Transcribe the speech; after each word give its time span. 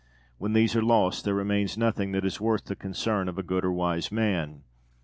When 0.39 0.53
these 0.53 0.75
are 0.75 0.81
lost, 0.81 1.25
there 1.25 1.35
remains 1.35 1.77
nothing 1.77 2.11
that 2.13 2.25
is 2.25 2.41
worth 2.41 2.65
the 2.65 2.75
concern 2.75 3.29
of 3.29 3.37
a 3.37 3.43
good 3.43 3.63
or 3.63 3.71
wise 3.71 4.11
man. 4.11 4.63